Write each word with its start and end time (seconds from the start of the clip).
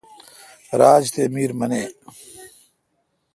راج 0.79 1.03
تی 1.13 1.23
میر 1.33 1.51
منے۔ 1.59 1.83